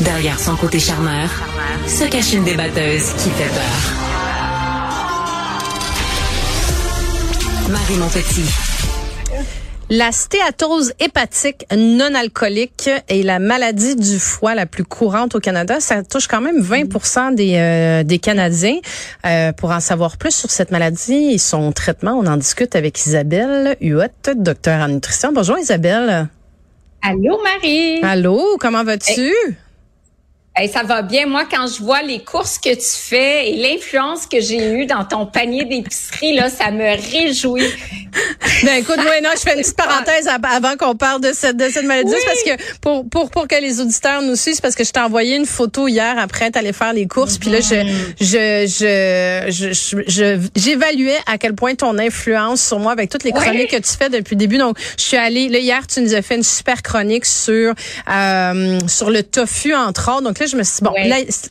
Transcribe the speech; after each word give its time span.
Derrière 0.00 0.40
son 0.40 0.56
côté 0.56 0.78
charmeur, 0.78 1.28
se 1.86 2.04
cache 2.04 2.32
une 2.32 2.44
débatteuse 2.44 3.12
qui 3.18 3.28
fait 3.30 3.50
peur. 3.50 4.00
Marie 7.68 7.96
Montpetit. 7.96 8.48
La 9.90 10.10
stéatose 10.12 10.94
hépatique 11.00 11.66
non 11.76 12.14
alcoolique 12.14 12.88
est 13.08 13.22
la 13.22 13.38
maladie 13.38 13.94
du 13.94 14.18
foie 14.18 14.54
la 14.54 14.64
plus 14.64 14.84
courante 14.84 15.34
au 15.34 15.40
Canada. 15.40 15.80
Ça 15.80 16.02
touche 16.02 16.28
quand 16.28 16.40
même 16.40 16.62
20 16.62 17.32
des, 17.32 17.56
euh, 17.56 18.02
des 18.02 18.18
Canadiens. 18.18 18.78
Euh, 19.26 19.52
pour 19.52 19.70
en 19.70 19.80
savoir 19.80 20.16
plus 20.16 20.34
sur 20.34 20.50
cette 20.50 20.70
maladie 20.70 21.32
et 21.32 21.38
son 21.38 21.72
traitement, 21.72 22.12
on 22.12 22.26
en 22.26 22.38
discute 22.38 22.74
avec 22.74 23.04
Isabelle 23.04 23.76
Huot, 23.82 24.34
docteur 24.34 24.80
en 24.80 24.88
nutrition. 24.88 25.32
Bonjour 25.34 25.58
Isabelle. 25.58 26.28
Allô 27.02 27.38
Marie. 27.42 28.00
Allô, 28.02 28.56
comment 28.58 28.84
vas-tu? 28.84 29.30
Ça 30.68 30.82
va 30.82 31.02
bien. 31.02 31.26
Moi, 31.26 31.44
quand 31.50 31.66
je 31.66 31.82
vois 31.82 32.02
les 32.02 32.22
courses 32.22 32.58
que 32.58 32.74
tu 32.74 33.08
fais 33.08 33.50
et 33.50 33.56
l'influence 33.56 34.26
que 34.26 34.40
j'ai 34.40 34.72
eue 34.72 34.86
dans 34.86 35.04
ton 35.04 35.26
panier 35.26 35.64
d'épicerie, 35.64 36.34
là, 36.34 36.48
ça 36.48 36.70
me 36.70 36.84
réjouit. 36.84 37.62
Ben 38.64 38.74
écoute, 38.80 38.96
moi, 38.96 39.20
non, 39.22 39.30
je 39.36 39.40
fais 39.40 39.54
une 39.54 39.60
petite 39.60 39.76
parenthèse 39.76 40.28
avant 40.28 40.76
qu'on 40.76 40.96
parle 40.96 41.20
de 41.20 41.32
cette, 41.32 41.56
de 41.56 41.68
cette 41.70 41.84
maladie. 41.84 42.12
parce 42.26 42.42
que 42.42 42.62
pour, 42.80 43.08
pour, 43.08 43.30
pour 43.30 43.46
que 43.46 43.54
les 43.60 43.80
auditeurs 43.80 44.22
nous 44.22 44.36
suivent, 44.36 44.60
parce 44.60 44.74
que 44.74 44.84
je 44.84 44.90
t'ai 44.90 45.00
envoyé 45.00 45.36
une 45.36 45.46
photo 45.46 45.88
hier 45.88 46.18
après 46.18 46.50
t'allais 46.50 46.72
faire 46.72 46.92
les 46.92 47.06
courses. 47.06 47.38
Puis 47.38 47.50
là, 47.50 47.60
je, 47.60 47.86
je, 48.20 48.66
je, 49.48 50.02
je, 50.06 50.48
j'évaluais 50.56 51.18
à 51.26 51.38
quel 51.38 51.54
point 51.54 51.74
ton 51.74 51.98
influence 51.98 52.62
sur 52.62 52.78
moi 52.78 52.92
avec 52.92 53.10
toutes 53.10 53.24
les 53.24 53.32
chroniques 53.32 53.70
que 53.70 53.76
tu 53.76 53.96
fais 53.96 54.08
depuis 54.08 54.34
le 54.34 54.40
début. 54.40 54.58
Donc, 54.58 54.76
je 54.98 55.04
suis 55.04 55.16
allée, 55.16 55.48
là, 55.48 55.58
hier, 55.58 55.86
tu 55.86 56.00
nous 56.00 56.14
as 56.14 56.22
fait 56.22 56.36
une 56.36 56.42
super 56.42 56.82
chronique 56.82 57.26
sur, 57.26 57.74
euh, 58.10 58.78
sur 58.88 59.10
le 59.10 59.22
tofu, 59.22 59.74
entre 59.74 60.10
autres. 60.10 60.22
Donc 60.22 60.38
là, 60.38 60.46
je 60.50 60.56
me 60.56 60.62
suis 60.62 60.76
dit, 60.76 60.84
bon, 60.84 60.94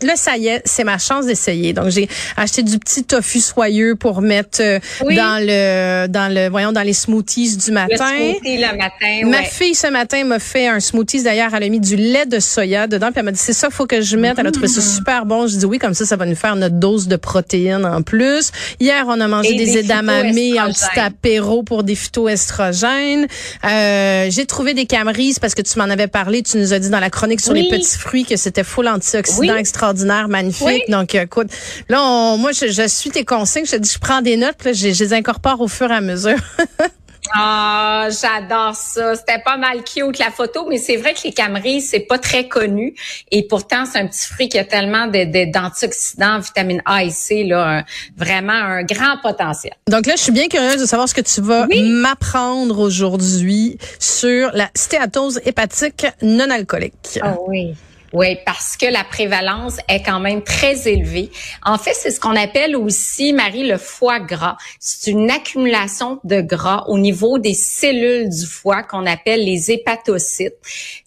là, 0.01 0.15
ça 0.15 0.37
y 0.37 0.47
est, 0.47 0.61
c'est 0.65 0.83
ma 0.83 0.97
chance 0.97 1.25
d'essayer. 1.25 1.73
Donc, 1.73 1.89
j'ai 1.89 2.07
acheté 2.37 2.63
du 2.63 2.77
petit 2.79 3.03
tofu 3.03 3.39
soyeux 3.39 3.95
pour 3.95 4.21
mettre 4.21 4.61
euh, 4.61 4.79
dans 5.01 5.43
le, 5.43 6.07
dans 6.07 6.33
le, 6.33 6.49
voyons, 6.49 6.71
dans 6.71 6.81
les 6.81 6.93
smoothies 6.93 7.57
du 7.57 7.71
matin. 7.71 8.11
Le 8.17 8.33
smoothie 8.33 8.57
le 8.57 8.77
matin, 8.77 9.27
Ma 9.27 9.43
fille, 9.43 9.75
ce 9.75 9.87
matin, 9.87 10.23
m'a 10.23 10.39
fait 10.39 10.67
un 10.67 10.79
smoothie. 10.79 11.23
D'ailleurs, 11.23 11.53
elle 11.53 11.63
a 11.63 11.69
mis 11.69 11.79
du 11.79 11.95
lait 11.95 12.25
de 12.25 12.39
soya 12.39 12.87
dedans. 12.87 13.07
Puis 13.07 13.19
elle 13.19 13.25
m'a 13.25 13.31
dit, 13.31 13.39
c'est 13.39 13.53
ça, 13.53 13.69
faut 13.69 13.85
que 13.85 14.01
je 14.01 14.17
mette. 14.17 14.37
Elle 14.39 14.47
a 14.47 14.51
trouvé 14.51 14.67
ça 14.67 14.81
mm. 14.81 14.83
super 14.83 15.25
bon. 15.25 15.47
Je 15.47 15.57
dis 15.57 15.65
oui, 15.65 15.79
comme 15.79 15.93
ça, 15.93 16.05
ça 16.05 16.15
va 16.15 16.25
nous 16.25 16.35
faire 16.35 16.55
notre 16.55 16.75
dose 16.75 17.07
de 17.07 17.15
protéines 17.15 17.85
en 17.85 18.01
plus. 18.01 18.51
Hier, 18.79 19.05
on 19.07 19.19
a 19.19 19.27
mangé 19.27 19.55
des, 19.55 19.77
edamame 19.77 20.27
en 20.27 20.71
petit 20.71 20.99
apéro 20.99 21.63
pour 21.63 21.83
des 21.83 21.95
phytoestrogènes. 21.95 23.27
Euh, 23.65 24.27
j'ai 24.29 24.45
trouvé 24.45 24.73
des 24.73 24.85
camerises 24.85 25.39
parce 25.39 25.55
que 25.55 25.61
tu 25.61 25.77
m'en 25.77 25.85
avais 25.85 26.07
parlé. 26.07 26.43
Tu 26.43 26.57
nous 26.57 26.73
as 26.73 26.79
dit 26.79 26.89
dans 26.89 26.99
la 26.99 27.09
chronique 27.09 27.41
sur 27.41 27.53
les 27.53 27.69
petits 27.69 27.97
fruits 27.97 28.25
que 28.25 28.35
c'était 28.35 28.63
full 28.63 28.87
antioxydants 28.89 29.55
extraordinaire, 29.55 30.27
magnifique. 30.27 30.89
Donc, 30.89 31.15
écoute, 31.15 31.47
là, 31.87 32.35
moi, 32.37 32.51
je, 32.51 32.87
suis 32.87 33.09
tes 33.09 33.25
consignes. 33.25 33.65
Je 33.65 33.71
te 33.71 33.77
dis, 33.77 33.91
je 33.91 33.99
prends 33.99 34.21
des 34.21 34.37
notes, 34.37 34.63
là, 34.63 34.73
je, 34.73 34.91
je 34.91 35.03
les 35.03 35.13
incorpore 35.13 35.61
au 35.61 35.67
fur 35.67 35.91
et 35.91 35.95
à 35.95 36.01
mesure. 36.01 36.37
Ah, 37.33 38.07
j'adore 38.09 38.75
ça. 38.75 39.15
C'était 39.15 39.41
pas 39.43 39.57
mal 39.57 39.83
cute 39.83 40.19
la 40.19 40.31
photo, 40.31 40.65
mais 40.67 40.77
c'est 40.77 40.97
vrai 40.97 41.13
que 41.13 41.19
les 41.25 41.33
cameries, 41.33 41.81
c'est 41.81 41.99
pas 41.99 42.17
très 42.17 42.47
connu. 42.47 42.95
Et 43.31 43.45
pourtant, 43.47 43.85
c'est 43.85 43.99
un 43.99 44.07
petit 44.07 44.27
fruit 44.27 44.49
qui 44.49 44.57
a 44.57 44.63
tellement 44.63 45.07
d'antioxydants, 45.07 46.39
vitamine 46.39 46.81
A 46.85 47.03
et 47.03 47.11
C, 47.11 47.43
là, 47.43 47.83
vraiment 48.17 48.53
un 48.53 48.83
grand 48.83 49.17
potentiel. 49.21 49.73
Donc 49.87 50.05
là, 50.05 50.15
je 50.15 50.23
suis 50.23 50.31
bien 50.31 50.47
curieuse 50.47 50.81
de 50.81 50.85
savoir 50.85 51.07
ce 51.07 51.13
que 51.13 51.21
tu 51.21 51.41
vas 51.41 51.67
m'apprendre 51.67 52.79
aujourd'hui 52.79 53.77
sur 53.99 54.51
la 54.53 54.69
stéatose 54.75 55.39
hépatique 55.45 56.07
non 56.21 56.49
alcoolique. 56.49 57.19
Ah 57.21 57.35
oui. 57.47 57.75
Oui, 58.11 58.37
parce 58.45 58.75
que 58.75 58.87
la 58.87 59.03
prévalence 59.03 59.77
est 59.87 60.01
quand 60.01 60.19
même 60.19 60.41
très 60.41 60.87
élevée. 60.87 61.29
En 61.63 61.77
fait, 61.77 61.93
c'est 61.93 62.09
ce 62.09 62.19
qu'on 62.19 62.35
appelle 62.35 62.75
aussi, 62.75 63.33
Marie, 63.33 63.67
le 63.67 63.77
foie 63.77 64.19
gras. 64.19 64.57
C'est 64.79 65.11
une 65.11 65.29
accumulation 65.29 66.19
de 66.23 66.41
gras 66.41 66.85
au 66.87 66.97
niveau 66.97 67.37
des 67.37 67.53
cellules 67.53 68.29
du 68.29 68.45
foie 68.47 68.81
qu'on 68.81 69.05
appelle 69.05 69.45
les 69.45 69.71
hépatocytes. 69.71 70.55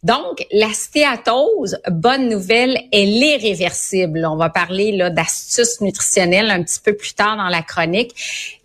Donc, 0.05 0.47
la 0.53 0.73
stéatose, 0.73 1.79
bonne 1.91 2.29
nouvelle, 2.29 2.79
elle 2.93 3.23
est 3.23 3.37
réversible. 3.37 4.25
On 4.25 4.37
va 4.37 4.49
parler 4.49 4.93
là 4.93 5.11
d'astuces 5.11 5.81
nutritionnelles 5.81 6.51
un 6.51 6.63
petit 6.63 6.81
peu 6.81 6.95
plus 6.95 7.15
tard 7.15 7.37
dans 7.37 7.49
la 7.49 7.63
chronique. 7.63 8.15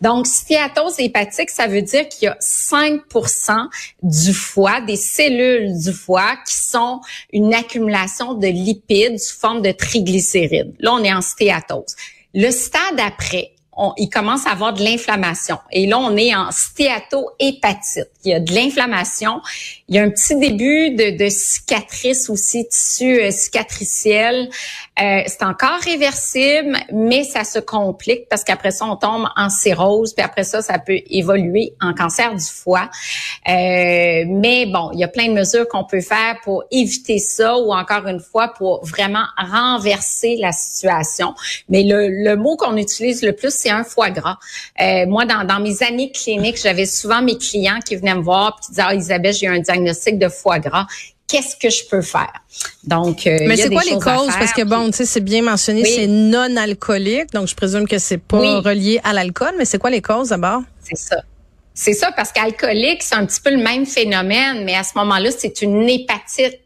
Donc, 0.01 0.27
stéatose 0.27 0.99
hépatique, 0.99 1.49
ça 1.49 1.65
veut 1.65 1.81
dire 1.81 2.07
qu'il 2.07 2.25
y 2.25 2.27
a 2.27 2.37
5% 2.39 3.67
du 4.03 4.33
foie, 4.33 4.81
des 4.81 4.95
cellules 4.95 5.75
du 5.79 5.91
foie 5.91 6.35
qui 6.47 6.55
sont 6.55 7.01
une 7.33 7.53
accumulation 7.53 8.26
de 8.35 8.47
lipides 8.47 9.19
sous 9.19 9.38
forme 9.38 9.61
de 9.61 9.71
triglycérides. 9.71 10.75
Là, 10.79 10.93
on 10.93 11.03
est 11.03 11.13
en 11.13 11.21
stéatose. 11.21 11.95
Le 12.33 12.51
stade 12.51 12.99
après, 12.99 13.51
on, 13.77 13.93
il 13.97 14.09
commence 14.09 14.45
à 14.47 14.51
avoir 14.51 14.73
de 14.73 14.83
l'inflammation. 14.83 15.59
Et 15.71 15.85
là, 15.85 15.99
on 15.99 16.17
est 16.17 16.35
en 16.35 16.51
stéatohépatite. 16.51 18.09
Il 18.25 18.31
y 18.31 18.33
a 18.33 18.39
de 18.39 18.51
l'inflammation. 18.53 19.41
Il 19.88 19.95
y 19.95 19.99
a 19.99 20.03
un 20.03 20.09
petit 20.09 20.35
début 20.35 20.91
de, 20.91 21.17
de 21.17 21.29
cicatrice 21.29 22.29
aussi, 22.29 22.67
tissu 22.67 23.21
euh, 23.21 23.31
cicatriciel. 23.31 24.49
Euh, 24.99 25.21
c'est 25.27 25.43
encore 25.43 25.79
réversible, 25.85 26.75
mais 26.91 27.23
ça 27.23 27.43
se 27.43 27.59
complique 27.59 28.27
parce 28.29 28.43
qu'après 28.43 28.71
ça, 28.71 28.85
on 28.85 28.95
tombe 28.95 29.27
en 29.35 29.49
cirrhose, 29.49 30.13
puis 30.13 30.25
après 30.25 30.44
ça, 30.44 30.61
ça 30.61 30.79
peut 30.79 30.99
évoluer 31.09 31.73
en 31.79 31.94
cancer 31.94 32.33
du 32.33 32.44
foie. 32.44 32.89
Euh, 33.47 34.23
mais 34.27 34.65
bon, 34.65 34.89
il 34.94 34.99
y 34.99 35.03
a 35.03 35.07
plein 35.07 35.27
de 35.27 35.33
mesures 35.33 35.67
qu'on 35.67 35.83
peut 35.83 36.01
faire 36.01 36.38
pour 36.44 36.63
éviter 36.71 37.19
ça 37.19 37.57
ou 37.57 37.71
encore 37.71 38.07
une 38.07 38.19
fois 38.19 38.53
pour 38.57 38.83
vraiment 38.83 39.25
renverser 39.38 40.35
la 40.38 40.51
situation. 40.51 41.35
Mais 41.69 41.83
le, 41.83 42.07
le 42.09 42.35
mot 42.35 42.57
qu'on 42.57 42.75
utilise 42.75 43.21
le 43.21 43.33
plus, 43.33 43.53
c'est 43.67 43.73
un 43.73 43.83
foie 43.83 44.09
gras. 44.09 44.38
Euh, 44.81 45.05
moi, 45.07 45.25
dans, 45.25 45.44
dans 45.45 45.59
mes 45.59 45.83
années 45.83 46.11
cliniques, 46.11 46.59
j'avais 46.61 46.85
souvent 46.85 47.22
mes 47.22 47.38
clients 47.38 47.79
qui 47.85 47.95
venaient 47.95 48.16
me 48.16 48.22
voir 48.22 48.57
et 48.57 48.66
qui 48.66 48.72
disaient, 48.72 48.83
ah, 48.85 48.94
Isabelle, 48.94 49.33
j'ai 49.33 49.47
un 49.47 49.59
diagnostic 49.59 50.17
de 50.17 50.29
foie 50.29 50.59
gras 50.59 50.88
qu'est-ce 51.28 51.57
que 51.57 51.69
je 51.69 51.85
peux 51.89 52.01
faire? 52.01 52.31
Donc, 52.85 53.27
euh, 53.27 53.38
mais 53.41 53.57
c'est 53.57 53.69
quoi 53.69 53.83
les 53.83 54.00
causes? 54.00 54.33
Parce 54.39 54.53
que 54.53 54.63
bon, 54.63 54.85
tu 54.88 54.97
sais, 54.97 55.06
c'est 55.06 55.19
bien 55.19 55.41
mentionné, 55.41 55.83
c'est 55.83 56.07
non 56.07 56.56
alcoolique, 56.56 57.33
donc 57.33 57.47
je 57.47 57.56
présume 57.56 57.88
que 57.88 57.97
c'est 57.97 58.17
pas 58.17 58.61
relié 58.61 59.01
à 59.03 59.13
l'alcool. 59.13 59.53
Mais 59.57 59.66
c'est 59.66 59.77
quoi 59.77 59.89
les 59.89 60.01
causes 60.01 60.29
d'abord? 60.29 60.61
C'est 60.81 60.97
ça. 60.97 61.17
C'est 61.73 61.94
ça 61.94 62.11
parce 62.11 62.31
qu'alcoolique, 62.31 63.03
c'est 63.03 63.16
un 63.16 63.25
petit 63.25 63.39
peu 63.39 63.51
le 63.51 63.61
même 63.61 63.85
phénomène, 63.85 64.63
mais 64.63 64.73
à 64.73 64.83
ce 64.83 64.97
moment-là, 64.97 65.29
c'est 65.38 65.61
une 65.61 65.88
hépatite 65.88 66.59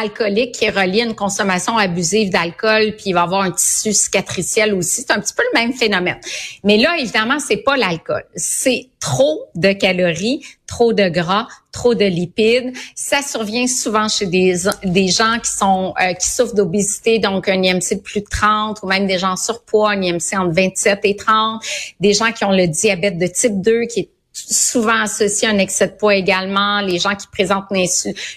alcoolique 0.00 0.52
qui 0.52 0.64
est 0.64 1.00
une 1.02 1.14
consommation 1.14 1.76
abusive 1.76 2.30
d'alcool, 2.30 2.94
puis 2.96 3.06
il 3.06 3.12
va 3.12 3.22
avoir 3.22 3.42
un 3.42 3.50
tissu 3.50 3.92
cicatriciel 3.92 4.74
aussi. 4.74 5.02
C'est 5.02 5.12
un 5.12 5.20
petit 5.20 5.34
peu 5.34 5.42
le 5.52 5.60
même 5.60 5.72
phénomène. 5.72 6.18
Mais 6.64 6.76
là, 6.76 6.96
évidemment, 6.98 7.38
c'est 7.38 7.58
pas 7.58 7.76
l'alcool. 7.76 8.24
C'est 8.34 8.88
trop 9.00 9.46
de 9.54 9.72
calories, 9.72 10.44
trop 10.66 10.92
de 10.92 11.08
gras, 11.08 11.48
trop 11.72 11.94
de 11.94 12.04
lipides. 12.04 12.72
Ça 12.94 13.22
survient 13.22 13.66
souvent 13.66 14.08
chez 14.08 14.26
des, 14.26 14.54
des 14.84 15.08
gens 15.08 15.38
qui 15.42 15.50
sont 15.50 15.94
euh, 16.00 16.12
qui 16.14 16.28
souffrent 16.28 16.54
d'obésité, 16.54 17.18
donc 17.18 17.48
un 17.48 17.62
IMC 17.62 17.94
de 17.94 18.00
plus 18.00 18.20
de 18.20 18.26
30, 18.30 18.80
ou 18.82 18.86
même 18.86 19.06
des 19.06 19.18
gens 19.18 19.36
surpoids, 19.36 19.90
un 19.90 20.02
IMC 20.02 20.38
entre 20.38 20.54
27 20.54 21.00
et 21.04 21.16
30, 21.16 21.62
des 22.00 22.12
gens 22.12 22.32
qui 22.32 22.44
ont 22.44 22.52
le 22.52 22.66
diabète 22.66 23.18
de 23.18 23.26
type 23.26 23.60
2 23.60 23.82
qui 23.82 24.00
est 24.00 24.10
souvent 24.48 25.02
associé 25.02 25.48
à 25.48 25.50
un 25.52 25.58
excès 25.58 25.88
de 25.88 25.92
poids 25.92 26.14
également, 26.14 26.80
les 26.80 26.98
gens 26.98 27.14
qui 27.14 27.26
présentent 27.26 27.66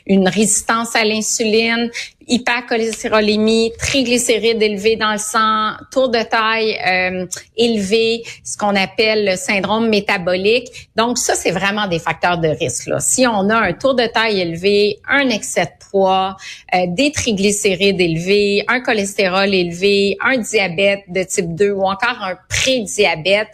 une, 0.05 0.27
résistance 0.27 0.95
à 0.95 1.03
l'insuline, 1.03 1.89
hypercholestérolémie, 2.27 3.71
triglycérides 3.77 4.61
élevés 4.61 4.95
dans 4.95 5.13
le 5.13 5.17
sang, 5.17 5.73
tour 5.91 6.09
de 6.09 6.21
taille 6.21 6.77
euh, 6.85 7.25
élevé, 7.57 8.23
ce 8.43 8.57
qu'on 8.57 8.75
appelle 8.75 9.25
le 9.25 9.35
syndrome 9.35 9.89
métabolique. 9.89 10.89
Donc 10.95 11.17
ça, 11.17 11.35
c'est 11.35 11.51
vraiment 11.51 11.87
des 11.87 11.99
facteurs 11.99 12.37
de 12.37 12.47
risque. 12.47 12.87
Là. 12.87 12.99
Si 12.99 13.25
on 13.27 13.49
a 13.49 13.55
un 13.55 13.73
tour 13.73 13.95
de 13.95 14.05
taille 14.05 14.39
élevé, 14.41 14.99
un 15.07 15.29
excès 15.29 15.65
de 15.65 15.89
poids, 15.89 16.35
euh, 16.73 16.85
des 16.87 17.11
triglycérides 17.11 17.99
élevés, 17.99 18.63
un 18.67 18.79
cholestérol 18.79 19.53
élevé, 19.53 20.17
un 20.23 20.37
diabète 20.37 21.03
de 21.07 21.23
type 21.23 21.55
2 21.55 21.71
ou 21.71 21.83
encore 21.83 22.21
un 22.21 22.37
prédiabète, 22.49 23.49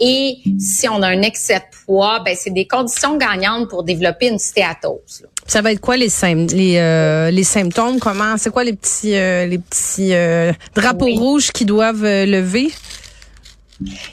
et 0.00 0.38
si 0.58 0.88
on 0.88 1.02
a 1.02 1.08
un 1.08 1.22
excès 1.22 1.60
de 1.60 1.84
poids, 1.84 2.20
ben 2.24 2.34
c'est 2.36 2.50
des 2.50 2.66
conditions 2.66 3.16
gagnantes 3.16 3.68
pour 3.70 3.84
développer 3.84 4.28
une 4.28 4.38
stéatose. 4.38 5.26
Ça 5.46 5.60
va 5.60 5.72
être 5.72 5.80
quoi 5.80 5.96
les, 5.96 6.08
les, 6.52 6.78
euh, 6.78 7.30
les 7.30 7.44
symptômes? 7.44 7.98
Comment 7.98 8.36
c'est 8.38 8.50
quoi 8.50 8.64
les 8.64 8.72
petits 8.72 9.14
euh, 9.14 9.46
les 9.46 9.58
petits 9.58 10.14
euh, 10.14 10.52
drapeaux 10.74 11.06
rouges 11.06 11.52
qui 11.52 11.64
doivent 11.64 12.04
lever? 12.04 12.72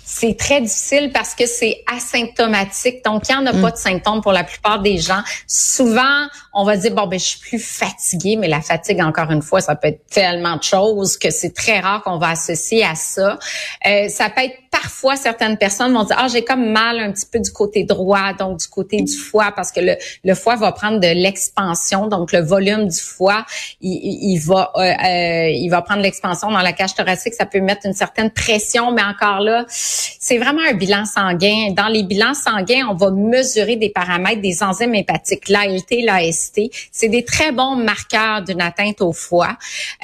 C'est 0.04 0.38
très 0.38 0.62
difficile 0.62 1.12
parce 1.14 1.36
que 1.36 1.46
c'est 1.46 1.84
asymptomatique. 1.92 3.06
Donc, 3.06 3.24
il 3.30 3.36
n'y 3.36 3.42
en 3.42 3.46
a 3.46 3.54
mm. 3.54 3.62
pas 3.62 3.72
de 3.72 3.78
symptômes 3.78 4.22
pour 4.22 4.32
la 4.32 4.44
plupart 4.44 4.82
des 4.82 4.98
gens. 4.98 5.22
Souvent, 5.48 6.28
on 6.54 6.66
va 6.66 6.78
dire, 6.78 6.94
bon, 6.94 7.08
ben, 7.08 7.20
je 7.20 7.26
suis 7.26 7.40
plus 7.40 7.60
fatiguée, 7.60 8.36
mais 8.38 8.48
la 8.48 8.62
fatigue, 8.62 9.02
encore 9.02 9.32
une 9.32 9.42
fois, 9.42 9.62
ça 9.62 9.76
peut 9.76 9.90
être 9.90 10.06
tellement 10.10 10.58
de 10.58 10.64
choses 10.64 11.18
que 11.18 11.30
c'est 11.30 11.54
très 11.54 11.80
rare 11.80 12.02
qu'on 12.04 12.18
va 12.18 12.30
associer 12.30 12.84
à 12.84 12.96
ça. 12.96 13.40
Euh, 13.86 14.10
ça 14.10 14.30
peut 14.30 14.42
être 14.42 14.58
parfois 14.72 15.16
certaines 15.18 15.58
personnes 15.58 15.94
vont 15.94 16.04
dire 16.04 16.16
ah 16.18 16.28
j'ai 16.28 16.44
comme 16.44 16.72
mal 16.72 17.00
un 17.00 17.12
petit 17.12 17.26
peu 17.32 17.40
du 17.40 17.52
côté 17.52 17.84
droit, 17.84 18.34
donc 18.34 18.60
du 18.60 18.68
côté 18.68 19.02
du 19.02 19.16
foie 19.16 19.52
parce 19.56 19.72
que 19.72 19.82
le, 19.82 19.96
le 20.24 20.34
foie 20.34 20.56
va 20.56 20.72
prendre 20.72 21.00
de 21.00 21.08
l'expansion, 21.08 22.08
donc 22.08 22.32
le 22.32 22.40
volume 22.40 22.88
du 22.88 23.00
foie, 23.00 23.46
il, 23.82 24.00
il 24.32 24.40
va 24.40 24.72
euh, 24.76 24.82
euh, 24.82 25.50
il 25.50 25.70
va 25.70 25.82
prendre 25.82 26.02
l'expansion 26.02 26.50
dans 26.52 26.62
la 26.62 26.74
cage 26.74 26.94
thoracique, 26.94 27.34
ça 27.34 27.46
peut 27.46 27.60
mettre 27.60 27.86
une 27.86 27.94
certaine 27.94 28.32
pression, 28.32 28.92
mais 28.92 29.04
encore 29.04 29.42
là, 29.42 29.66
c'est 29.68 30.38
vraiment 30.38 30.62
un 30.68 30.74
bilan 30.74 31.06
sanguin. 31.06 31.72
Dans 31.76 31.88
les 31.88 32.04
bilans 32.04 32.34
sanguins, 32.34 32.88
on 32.90 32.96
va 32.96 33.12
mesurer 33.12 33.76
des 33.76 33.90
paramètres 33.90 34.42
des 34.42 34.64
enzymes 34.64 34.96
hépatiques, 34.96 35.50
l'ALT, 35.50 36.04
l'AST, 36.04 36.62
c'est 36.92 37.10
des 37.10 37.26
très 37.26 37.52
bons 37.52 37.76
marqueurs 37.76 38.42
d'une 38.42 38.62
atteinte 38.62 39.02
au 39.02 39.12
foie. 39.12 39.58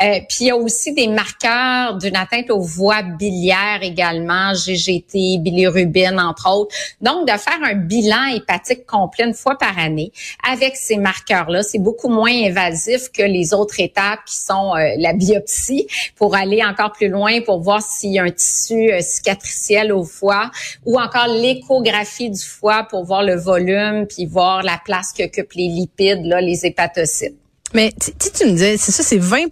Euh, 0.04 0.19
puis 0.28 0.38
il 0.42 0.48
y 0.48 0.52
a 0.52 0.58
aussi 0.58 0.94
des 0.94 1.08
marqueurs 1.08 1.98
d'une 1.98 2.16
atteinte 2.16 2.50
aux 2.50 2.62
voies 2.62 3.04
biliaires 3.04 3.80
également, 3.81 4.54
GGT, 4.57 5.39
bilirubine 5.39 6.19
entre 6.19 6.50
autres. 6.50 6.75
Donc 7.01 7.27
de 7.27 7.33
faire 7.38 7.59
un 7.63 7.75
bilan 7.75 8.25
hépatique 8.36 8.86
complet 8.86 9.25
une 9.25 9.33
fois 9.33 9.57
par 9.57 9.77
année 9.77 10.12
avec 10.50 10.75
ces 10.75 10.98
marqueurs-là, 10.98 11.63
c'est 11.63 11.80
beaucoup 11.80 12.09
moins 12.09 12.31
invasif 12.31 13.09
que 13.13 13.24
les 13.24 13.54
autres 13.54 13.80
étapes 13.80 14.19
qui 14.25 14.36
sont 14.36 14.75
euh, 14.75 14.95
la 14.98 15.13
biopsie 15.13 15.88
pour 16.15 16.36
aller 16.36 16.63
encore 16.63 16.92
plus 16.92 17.09
loin 17.09 17.42
pour 17.42 17.62
voir 17.62 17.81
s'il 17.81 18.12
y 18.12 18.19
a 18.19 18.24
un 18.24 18.31
tissu 18.31 18.92
euh, 18.92 19.01
cicatriciel 19.01 19.92
au 19.92 20.04
foie 20.04 20.51
ou 20.86 21.00
encore 21.00 21.27
l'échographie 21.27 22.30
du 22.30 22.44
foie 22.44 22.88
pour 22.89 23.06
voir 23.06 23.24
le 23.24 23.36
volume 23.36 24.06
puis 24.07 24.25
voir 24.25 24.63
la 24.63 24.80
place 24.83 25.13
qu'occupent 25.15 25.54
les 25.54 25.68
lipides, 25.68 26.25
là, 26.25 26.42
les 26.42 26.65
hépatocytes. 26.65 27.36
Mais 27.74 27.94
si 28.00 28.31
tu 28.31 28.45
me 28.45 28.51
dis, 28.51 28.77
c'est 28.77 28.92
ça, 28.92 29.04
c'est 29.04 29.18
20 29.18 29.48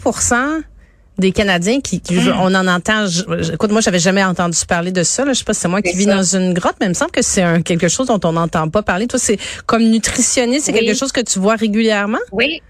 des 1.18 1.32
Canadiens 1.32 1.80
qui, 1.82 2.02
hmm. 2.10 2.34
on 2.40 2.54
en 2.54 2.68
entend. 2.68 3.06
écoute, 3.54 3.72
moi, 3.72 3.82
j'avais 3.82 4.00
jamais 4.00 4.24
entendu 4.24 4.58
parler 4.68 4.92
de 4.92 5.04
ça. 5.04 5.26
Là. 5.26 5.34
Je 5.34 5.40
sais 5.40 5.46
pas 5.46 5.54
si 5.54 5.62
c'est 5.62 5.68
moi 5.68 5.82
qui 5.82 5.96
vis 5.96 6.06
dans 6.06 6.24
une 6.24 6.54
grotte, 6.54 6.76
mais 6.80 6.88
il 6.88 6.90
me 6.90 6.94
semble 6.94 7.12
que 7.12 7.22
c'est 7.22 7.42
un, 7.42 7.62
quelque 7.62 7.88
chose 7.88 8.08
dont 8.08 8.20
on 8.24 8.34
n'entend 8.34 8.70
pas 8.70 8.84
parler. 8.84 9.08
Toi, 9.08 9.20
c'est 9.20 9.38
comme 9.66 9.84
nutritionniste, 9.84 10.66
c'est 10.66 10.74
quelque 10.74 10.96
chose 10.96 11.12
que 11.12 11.22
tu 11.22 11.40
vois 11.40 11.56
régulièrement? 11.56 12.20
Oui. 12.32 12.62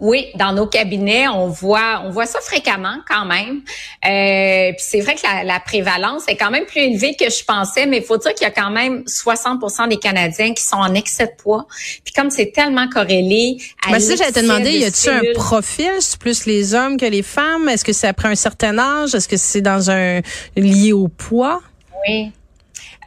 Oui, 0.00 0.26
dans 0.36 0.52
nos 0.52 0.66
cabinets, 0.66 1.28
on 1.28 1.48
voit, 1.48 2.02
on 2.04 2.10
voit 2.10 2.26
ça 2.26 2.40
fréquemment 2.40 2.96
quand 3.08 3.24
même. 3.24 3.62
Euh, 4.04 4.72
puis 4.72 4.84
c'est 4.86 5.00
vrai 5.00 5.14
que 5.14 5.22
la, 5.22 5.60
prévalence 5.60 6.28
est 6.28 6.36
quand 6.36 6.50
même 6.50 6.66
plus 6.66 6.80
élevée 6.80 7.16
que 7.16 7.28
je 7.28 7.44
pensais, 7.44 7.86
mais 7.86 7.98
il 7.98 8.04
faut 8.04 8.16
dire 8.16 8.32
qu'il 8.34 8.46
y 8.46 8.50
a 8.50 8.52
quand 8.52 8.70
même 8.70 9.02
60% 9.02 9.88
des 9.88 9.96
Canadiens 9.98 10.54
qui 10.54 10.62
sont 10.62 10.76
en 10.76 10.94
excès 10.94 11.26
de 11.26 11.42
poids. 11.42 11.66
Puis 12.04 12.14
comme 12.14 12.30
c'est 12.30 12.52
tellement 12.52 12.88
corrélé 12.88 13.58
à 13.86 13.92
ben 13.92 14.00
ça, 14.00 14.16
j'allais 14.16 14.32
te 14.32 14.40
demander, 14.40 14.70
y 14.70 14.84
a-tu 14.84 15.08
un 15.08 15.20
profil, 15.34 15.90
c'est 16.00 16.18
plus 16.18 16.46
les 16.46 16.74
hommes 16.74 16.96
que 16.96 17.06
les 17.06 17.22
femmes? 17.22 17.68
Est-ce 17.68 17.84
que 17.84 17.92
c'est 17.92 18.08
après 18.08 18.28
un 18.28 18.36
certain 18.36 18.78
âge? 18.78 19.14
Est-ce 19.14 19.28
que 19.28 19.36
c'est 19.36 19.60
dans 19.60 19.90
un 19.90 20.20
lié 20.56 20.92
au 20.92 21.08
poids? 21.08 21.60
Oui. 22.06 22.32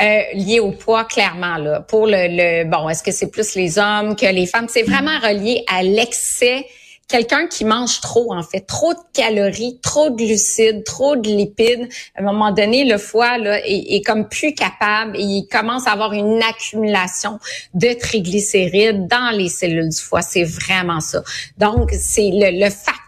Euh, 0.02 0.22
lié 0.34 0.60
au 0.60 0.72
poids, 0.72 1.06
clairement. 1.06 1.58
Là. 1.58 1.82
Pour 1.82 2.08
le, 2.08 2.28
le 2.30 2.64
bon, 2.70 2.90
est-ce 2.90 3.04
que 3.04 3.12
c'est 3.12 3.30
plus 3.30 3.56
les 3.56 3.78
hommes 3.78 4.16
que 4.16 4.26
les 4.26 4.48
femmes? 4.48 4.68
C'est 4.70 4.84
vraiment 4.84 5.20
relié 5.20 5.64
à 5.68 5.84
l'excès 5.84 6.66
quelqu'un 7.12 7.48
qui 7.48 7.66
mange 7.66 8.00
trop, 8.00 8.34
en 8.34 8.42
fait, 8.42 8.62
trop 8.62 8.94
de 8.94 9.00
calories, 9.14 9.80
trop 9.82 10.10
de 10.10 10.16
glucides, 10.16 10.84
trop 10.86 11.18
de 11.18 11.28
lipides, 11.28 11.90
à 12.16 12.22
un 12.22 12.24
moment 12.24 12.52
donné, 12.52 12.86
le 12.86 12.98
foie 12.98 13.38
là, 13.38 13.60
est, 13.66 14.04
comme 14.06 14.30
plus 14.30 14.54
capable 14.54 15.18
et 15.18 15.22
il 15.22 15.48
commence 15.52 15.88
à 15.88 15.92
avoir 15.92 16.14
une 16.14 16.42
accumulation 16.42 17.40
de 17.74 17.94
triglycérides 17.94 19.08
dans 19.08 19.36
les 19.36 19.50
cellules 19.50 19.90
du 19.90 19.98
foie. 19.98 20.22
C'est 20.22 20.46
vraiment 20.46 21.02
ça. 21.02 21.22
Donc, 21.58 21.92
c'est 21.92 22.30
le, 22.34 22.64
le 22.64 22.70
facteur 22.70 23.02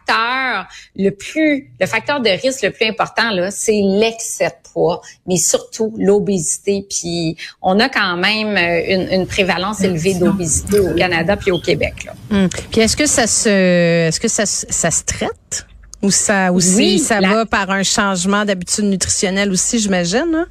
le 0.95 1.09
plus, 1.09 1.71
le 1.79 1.85
facteur 1.85 2.21
de 2.21 2.29
risque 2.29 2.61
le 2.63 2.71
plus 2.71 2.87
important, 2.87 3.31
là, 3.31 3.51
c'est 3.51 3.81
l'excès 3.81 4.47
de 4.47 4.69
poids, 4.71 5.01
mais 5.27 5.37
surtout 5.37 5.93
l'obésité. 5.97 6.85
Puis 6.89 7.35
on 7.61 7.79
a 7.79 7.89
quand 7.89 8.17
même 8.17 8.57
euh, 8.57 8.95
une, 8.95 9.21
une 9.21 9.27
prévalence 9.27 9.81
élevée 9.81 10.15
d'obésité 10.15 10.79
au 10.79 10.93
Canada 10.93 11.37
puis 11.37 11.51
au 11.51 11.59
Québec. 11.59 12.05
Là. 12.05 12.13
Hum. 12.31 12.49
Puis 12.71 12.81
est-ce 12.81 12.97
que 12.97 13.05
ça 13.05 13.27
se, 13.27 13.49
est-ce 14.07 14.19
que 14.19 14.27
ça, 14.27 14.45
ça 14.45 14.91
se 14.91 15.03
traite? 15.03 15.65
Ou 16.01 16.11
ça 16.11 16.51
aussi, 16.51 16.75
oui, 16.75 16.99
ça 16.99 17.21
va 17.21 17.45
par 17.45 17.71
un 17.71 17.83
changement 17.83 18.43
d'habitude 18.43 18.83
nutritionnelle 18.85 19.51
aussi, 19.51 19.79
j'imagine? 19.79 20.35
Hein? 20.35 20.47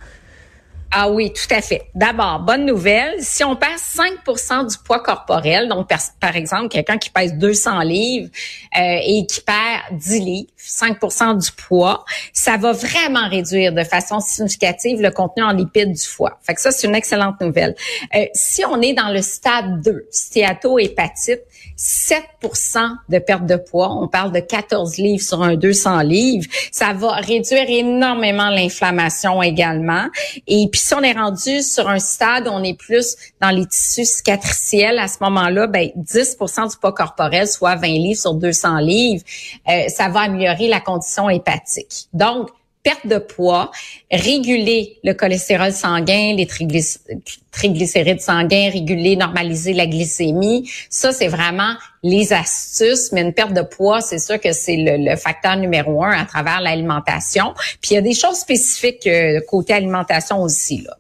Ah 0.94 1.08
oui, 1.08 1.32
tout 1.32 1.54
à 1.54 1.62
fait. 1.62 1.86
D'abord, 1.94 2.40
bonne 2.40 2.66
nouvelle, 2.66 3.14
si 3.20 3.42
on 3.44 3.56
perd 3.56 3.78
5% 3.78 4.70
du 4.70 4.76
poids 4.84 5.00
corporel, 5.00 5.66
donc 5.66 5.88
par, 6.20 6.36
exemple 6.36 6.68
quelqu'un 6.68 6.98
qui 6.98 7.08
pèse 7.08 7.32
200 7.32 7.80
livres 7.80 8.28
euh, 8.76 8.98
et 9.02 9.24
qui 9.26 9.40
perd 9.40 9.98
10 9.98 10.20
livres, 10.20 10.50
5% 10.58 11.42
du 11.42 11.50
poids, 11.52 12.04
ça 12.34 12.58
va 12.58 12.72
vraiment 12.72 13.26
réduire 13.30 13.72
de 13.72 13.84
façon 13.84 14.20
significative 14.20 15.00
le 15.00 15.10
contenu 15.10 15.42
en 15.42 15.52
lipides 15.52 15.92
du 15.92 16.02
foie. 16.06 16.38
Fait 16.42 16.54
que 16.54 16.60
ça, 16.60 16.70
c'est 16.70 16.86
une 16.86 16.94
excellente 16.94 17.40
nouvelle. 17.40 17.74
Euh, 18.14 18.26
si 18.34 18.62
on 18.66 18.82
est 18.82 18.92
dans 18.92 19.08
le 19.08 19.22
stade 19.22 19.80
2, 19.80 20.08
stéato-hépatite, 20.10 21.40
7% 21.78 22.96
de 23.08 23.18
perte 23.18 23.46
de 23.46 23.56
poids, 23.56 23.92
on 23.92 24.08
parle 24.08 24.30
de 24.30 24.40
14 24.40 24.98
livres 24.98 25.22
sur 25.22 25.42
un 25.42 25.56
200 25.56 26.02
livres, 26.02 26.46
ça 26.70 26.92
va 26.92 27.12
réduire 27.12 27.64
énormément 27.66 28.50
l'inflammation 28.50 29.42
également. 29.42 30.06
Et 30.46 30.68
puis 30.70 30.81
si 30.82 30.94
on 30.94 31.02
est 31.02 31.12
rendu 31.12 31.62
sur 31.62 31.88
un 31.88 31.98
stade 31.98 32.48
on 32.48 32.62
est 32.62 32.76
plus 32.76 33.16
dans 33.40 33.50
les 33.50 33.66
tissus 33.66 34.04
cicatriciels, 34.04 34.98
à 34.98 35.08
ce 35.08 35.18
moment-là, 35.20 35.66
ben 35.66 35.90
10% 35.96 36.70
du 36.70 36.76
poids 36.76 36.92
corporel, 36.92 37.46
soit 37.46 37.76
20 37.76 37.86
livres 37.86 38.20
sur 38.20 38.34
200 38.34 38.78
livres, 38.78 39.22
euh, 39.68 39.88
ça 39.88 40.08
va 40.08 40.20
améliorer 40.20 40.68
la 40.68 40.80
condition 40.80 41.30
hépatique. 41.30 42.08
Donc, 42.12 42.48
perte 42.82 43.06
de 43.06 43.18
poids, 43.18 43.70
réguler 44.10 44.98
le 45.04 45.12
cholestérol 45.14 45.72
sanguin, 45.72 46.34
les 46.36 46.46
triglycérides 46.46 48.20
sanguins, 48.20 48.70
réguler, 48.70 49.16
normaliser 49.16 49.72
la 49.72 49.86
glycémie. 49.86 50.68
Ça, 50.90 51.12
c'est 51.12 51.28
vraiment 51.28 51.74
les 52.02 52.32
astuces, 52.32 53.12
mais 53.12 53.22
une 53.22 53.32
perte 53.32 53.52
de 53.52 53.62
poids, 53.62 54.00
c'est 54.00 54.18
sûr 54.18 54.40
que 54.40 54.52
c'est 54.52 54.76
le, 54.78 55.16
facteur 55.16 55.56
numéro 55.56 56.02
un 56.02 56.10
à 56.10 56.24
travers 56.24 56.60
l'alimentation. 56.60 57.54
Puis 57.80 57.92
il 57.92 57.94
y 57.94 57.98
a 57.98 58.02
des 58.02 58.14
choses 58.14 58.38
spécifiques 58.38 59.06
euh, 59.06 59.40
côté 59.46 59.72
alimentation 59.74 60.42
aussi. 60.42 60.82
Là. 60.82 60.96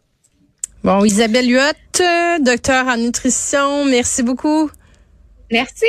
Bon, 0.84 1.04
Isabelle 1.04 1.48
Huot, 1.48 2.42
docteur 2.44 2.86
en 2.86 2.96
nutrition, 2.96 3.84
merci 3.84 4.22
beaucoup. 4.22 4.70
Merci. 5.50 5.86